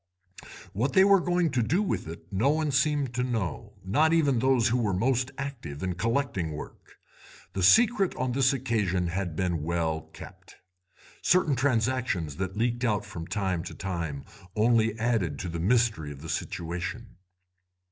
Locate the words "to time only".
13.63-14.97